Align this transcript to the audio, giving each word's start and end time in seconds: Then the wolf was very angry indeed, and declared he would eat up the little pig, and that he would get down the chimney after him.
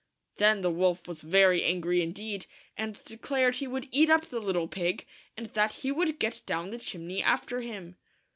Then 0.37 0.61
the 0.61 0.71
wolf 0.71 1.07
was 1.07 1.21
very 1.21 1.63
angry 1.63 2.01
indeed, 2.01 2.47
and 2.75 2.97
declared 3.03 3.57
he 3.57 3.67
would 3.67 3.87
eat 3.91 4.09
up 4.09 4.25
the 4.25 4.39
little 4.39 4.67
pig, 4.67 5.05
and 5.37 5.45
that 5.53 5.73
he 5.75 5.91
would 5.91 6.17
get 6.17 6.41
down 6.47 6.71
the 6.71 6.79
chimney 6.79 7.21
after 7.21 7.61
him. 7.61 7.97